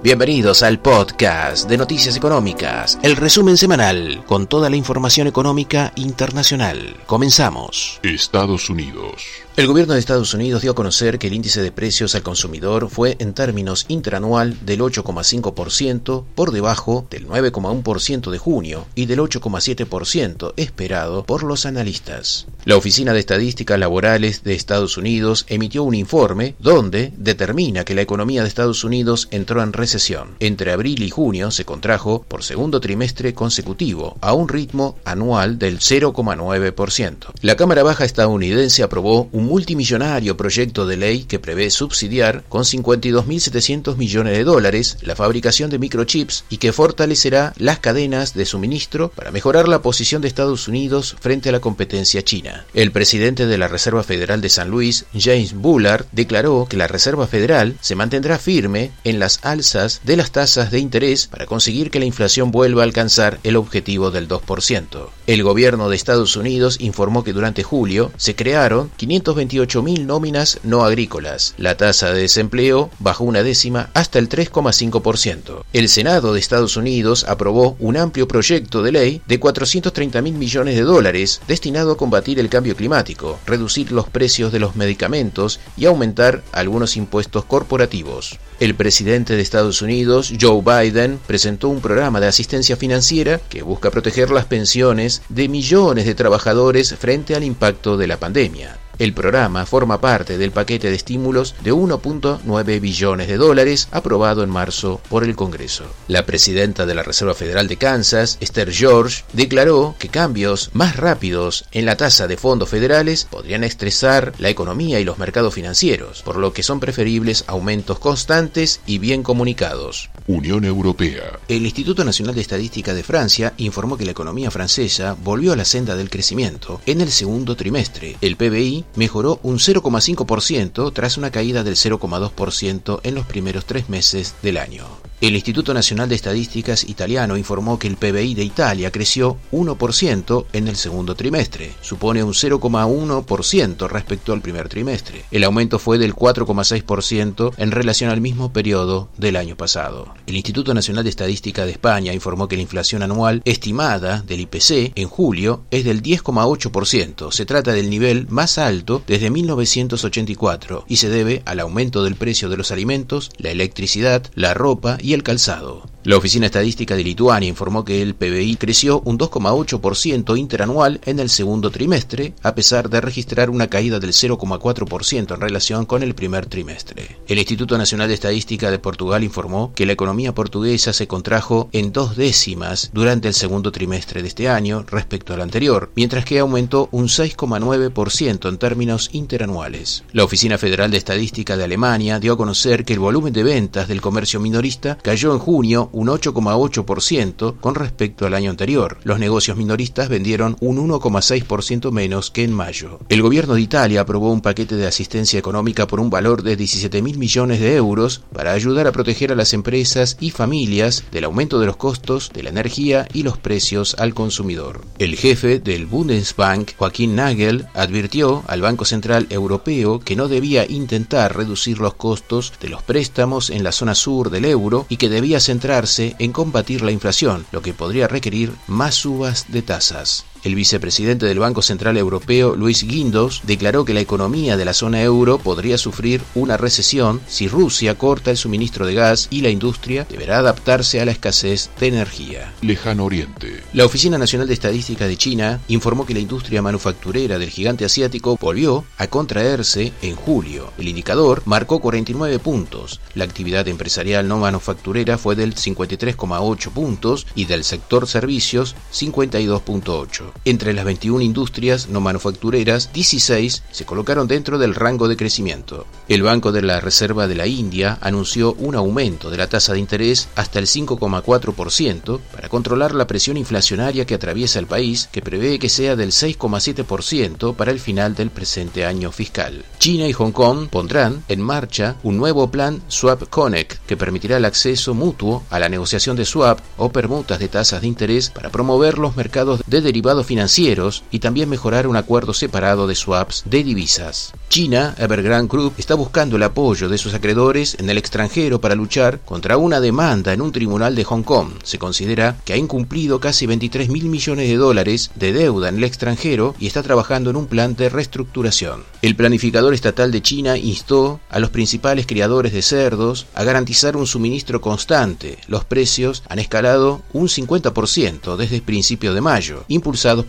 [0.00, 6.94] Bienvenidos al podcast de Noticias Económicas, el resumen semanal con toda la información económica internacional.
[7.06, 7.98] Comenzamos.
[8.04, 9.24] Estados Unidos.
[9.58, 12.88] El gobierno de Estados Unidos dio a conocer que el índice de precios al consumidor
[12.88, 20.52] fue en términos interanual del 8,5% por debajo del 9,1% de junio y del 8,7%
[20.56, 22.46] esperado por los analistas.
[22.66, 28.02] La Oficina de Estadísticas Laborales de Estados Unidos emitió un informe donde determina que la
[28.02, 30.36] economía de Estados Unidos entró en recesión.
[30.38, 35.80] Entre abril y junio se contrajo por segundo trimestre consecutivo a un ritmo anual del
[35.80, 37.32] 0,9%.
[37.40, 43.96] La Cámara Baja estadounidense aprobó un multimillonario proyecto de ley que prevé subsidiar con 52.700
[43.96, 49.30] millones de dólares la fabricación de microchips y que fortalecerá las cadenas de suministro para
[49.30, 52.66] mejorar la posición de Estados Unidos frente a la competencia china.
[52.74, 57.26] El presidente de la Reserva Federal de San Luis, James Bullard, declaró que la Reserva
[57.26, 61.98] Federal se mantendrá firme en las alzas de las tasas de interés para conseguir que
[61.98, 65.08] la inflación vuelva a alcanzar el objetivo del 2%.
[65.26, 70.84] El gobierno de Estados Unidos informó que durante julio se crearon 500 28.000 nóminas no
[70.84, 71.54] agrícolas.
[71.56, 75.64] La tasa de desempleo bajó una décima hasta el 3,5%.
[75.72, 80.74] El Senado de Estados Unidos aprobó un amplio proyecto de ley de 430 mil millones
[80.74, 85.86] de dólares destinado a combatir el cambio climático, reducir los precios de los medicamentos y
[85.86, 88.38] aumentar algunos impuestos corporativos.
[88.60, 93.90] El presidente de Estados Unidos, Joe Biden, presentó un programa de asistencia financiera que busca
[93.90, 98.78] proteger las pensiones de millones de trabajadores frente al impacto de la pandemia.
[98.98, 104.50] El programa forma parte del paquete de estímulos de 1.9 billones de dólares aprobado en
[104.50, 105.84] marzo por el Congreso.
[106.08, 111.66] La presidenta de la Reserva Federal de Kansas, Esther George, declaró que cambios más rápidos
[111.70, 116.36] en la tasa de fondos federales podrían estresar la economía y los mercados financieros, por
[116.36, 120.10] lo que son preferibles aumentos constantes y bien comunicados.
[120.26, 121.38] Unión Europea.
[121.46, 125.64] El Instituto Nacional de Estadística de Francia informó que la economía francesa volvió a la
[125.64, 128.16] senda del crecimiento en el segundo trimestre.
[128.20, 134.34] El PBI mejoró un 0,5% tras una caída del 0,2% en los primeros tres meses
[134.42, 134.86] del año.
[135.20, 140.68] El Instituto Nacional de Estadísticas italiano informó que el PBI de Italia creció 1% en
[140.68, 145.24] el segundo trimestre, supone un 0,1% respecto al primer trimestre.
[145.32, 150.14] El aumento fue del 4,6% en relación al mismo periodo del año pasado.
[150.28, 154.92] El Instituto Nacional de Estadística de España informó que la inflación anual estimada del IPC
[154.94, 157.32] en julio es del 10,8%.
[157.32, 162.48] Se trata del nivel más alto desde 1984 y se debe al aumento del precio
[162.48, 165.82] de los alimentos, la electricidad, la ropa y el calzado.
[166.08, 171.28] La Oficina Estadística de Lituania informó que el PBI creció un 2,8% interanual en el
[171.28, 176.46] segundo trimestre, a pesar de registrar una caída del 0,4% en relación con el primer
[176.46, 177.18] trimestre.
[177.28, 181.92] El Instituto Nacional de Estadística de Portugal informó que la economía portuguesa se contrajo en
[181.92, 186.88] dos décimas durante el segundo trimestre de este año respecto al anterior, mientras que aumentó
[186.90, 190.04] un 6,9% en términos interanuales.
[190.12, 193.88] La Oficina Federal de Estadística de Alemania dio a conocer que el volumen de ventas
[193.88, 198.98] del comercio minorista cayó en junio un 8,8% con respecto al año anterior.
[199.02, 203.00] Los negocios minoristas vendieron un 1,6% menos que en mayo.
[203.08, 207.02] El gobierno de Italia aprobó un paquete de asistencia económica por un valor de 17
[207.02, 211.58] mil millones de euros para ayudar a proteger a las empresas y familias del aumento
[211.58, 214.82] de los costos de la energía y los precios al consumidor.
[214.98, 221.36] El jefe del Bundesbank, Joaquín Nagel, advirtió al Banco Central Europeo que no debía intentar
[221.36, 225.40] reducir los costos de los préstamos en la zona sur del euro y que debía
[225.40, 230.24] centrarse en combatir la inflación, lo que podría requerir más subas de tasas.
[230.44, 235.02] El vicepresidente del Banco Central Europeo, Luis Guindos, declaró que la economía de la zona
[235.02, 240.06] euro podría sufrir una recesión si Rusia corta el suministro de gas y la industria
[240.08, 242.52] deberá adaptarse a la escasez de energía.
[242.62, 243.62] Lejano Oriente.
[243.72, 248.36] La Oficina Nacional de Estadística de China informó que la industria manufacturera del gigante asiático
[248.40, 250.72] volvió a contraerse en julio.
[250.78, 253.00] El indicador marcó 49 puntos.
[253.14, 260.27] La actividad empresarial no manufacturera fue del 53,8 puntos y del sector servicios 52,8.
[260.44, 265.86] Entre las 21 industrias no manufactureras, 16 se colocaron dentro del rango de crecimiento.
[266.08, 269.78] El Banco de la Reserva de la India anunció un aumento de la tasa de
[269.78, 275.58] interés hasta el 5,4% para controlar la presión inflacionaria que atraviesa el país, que prevé
[275.58, 279.64] que sea del 6,7% para el final del presente año fiscal.
[279.78, 284.44] China y Hong Kong pondrán en marcha un nuevo plan Swap Connect que permitirá el
[284.44, 288.98] acceso mutuo a la negociación de swap o permutas de tasas de interés para promover
[288.98, 294.32] los mercados de derivados financieros y también mejorar un acuerdo separado de swaps de divisas.
[294.48, 299.20] China, Evergrande Group, está buscando el apoyo de sus acreedores en el extranjero para luchar
[299.20, 301.50] contra una demanda en un tribunal de Hong Kong.
[301.62, 305.84] Se considera que ha incumplido casi 23 mil millones de dólares de deuda en el
[305.84, 308.84] extranjero y está trabajando en un plan de reestructuración.
[309.02, 314.06] El planificador estatal de China instó a los principales criadores de cerdos a garantizar un
[314.06, 315.38] suministro constante.
[315.46, 319.64] Los precios han escalado un 50% desde el principio de mayo,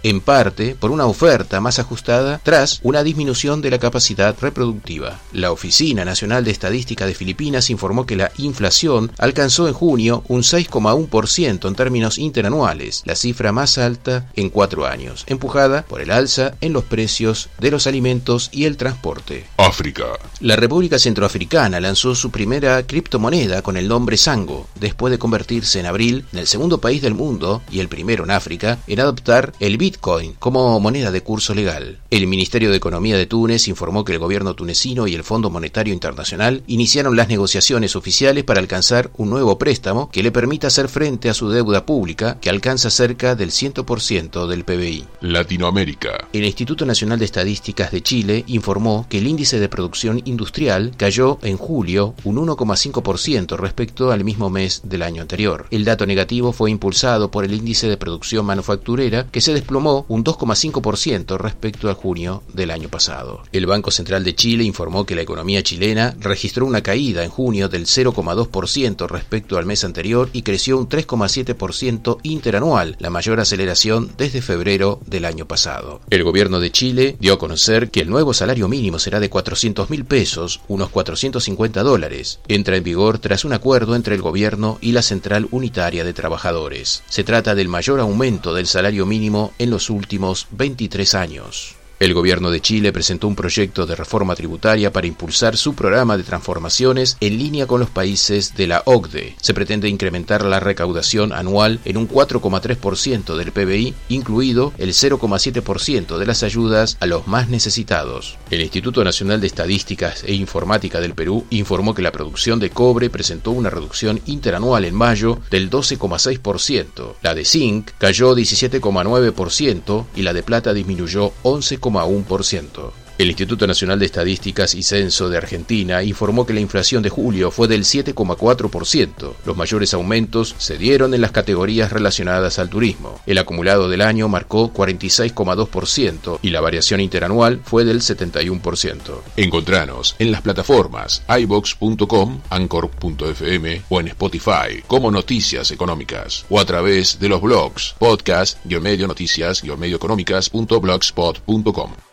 [0.03, 5.19] en parte por una oferta más ajustada tras una disminución de la capacidad reproductiva.
[5.31, 10.41] La Oficina Nacional de Estadística de Filipinas informó que la inflación alcanzó en junio un
[10.41, 16.55] 6,1% en términos interanuales, la cifra más alta en cuatro años, empujada por el alza
[16.61, 19.45] en los precios de los alimentos y el transporte.
[19.57, 20.05] África.
[20.41, 25.85] La República Centroafricana lanzó su primera criptomoneda con el nombre Sango, después de convertirse en
[25.85, 29.68] abril en el segundo país del mundo y el primero en África en adoptar el
[29.77, 31.99] Bitcoin como moneda de curso legal.
[32.09, 35.93] El Ministerio de Economía de Túnez informó que el gobierno tunecino y el Fondo Monetario
[35.93, 41.29] Internacional iniciaron las negociaciones oficiales para alcanzar un nuevo préstamo que le permita hacer frente
[41.29, 45.05] a su deuda pública, que alcanza cerca del 100% del PBI.
[45.21, 46.27] Latinoamérica.
[46.33, 51.39] El Instituto Nacional de Estadísticas de Chile informó que el índice de producción industrial cayó
[51.41, 55.67] en julio un 1,5% respecto al mismo mes del año anterior.
[55.71, 60.23] El dato negativo fue impulsado por el índice de producción manufacturera, que se desplomó un
[60.23, 63.43] 2,5% respecto a junio del año pasado.
[63.51, 67.67] El Banco Central de Chile informó que la economía chilena registró una caída en junio
[67.67, 74.41] del 0,2% respecto al mes anterior y creció un 3,7% interanual, la mayor aceleración desde
[74.41, 75.99] febrero del año pasado.
[76.09, 79.89] El gobierno de Chile dio a conocer que el nuevo salario mínimo será de 400
[79.89, 82.39] mil pesos, unos 450 dólares.
[82.47, 87.03] Entra en vigor tras un acuerdo entre el gobierno y la Central Unitaria de Trabajadores.
[87.09, 91.78] Se trata del mayor aumento del salario mínimo en los últimos 23 años.
[91.99, 96.23] El gobierno de Chile presentó un proyecto de reforma tributaria para impulsar su programa de
[96.23, 99.35] transformaciones en línea con los países de la OCDE.
[99.41, 106.25] Se pretende incrementar la recaudación anual en un 4,3% del PBI, incluido el 0,7% de
[106.25, 108.37] las ayudas a los más necesitados.
[108.49, 113.09] El Instituto Nacional de Estadísticas e Informática del Perú informó que la producción de cobre
[113.09, 117.15] presentó una reducción interanual en mayo del 12,6%.
[117.23, 121.88] La de zinc cayó 17,9% y la de plata disminuyó 11,5%.
[121.89, 123.08] 2,1%.
[123.19, 127.51] El Instituto Nacional de Estadísticas y Censo de Argentina informó que la inflación de julio
[127.51, 129.33] fue del 7,4%.
[129.45, 133.19] Los mayores aumentos se dieron en las categorías relacionadas al turismo.
[133.25, 138.99] El acumulado del año marcó 46,2% y la variación interanual fue del 71%.
[139.35, 147.19] Encontranos en las plataformas ibox.com, anchor.fm o en Spotify como Noticias Económicas o a través
[147.19, 152.08] de los blogs podcast, medio noticias, medioeconómicas.blogspot.com.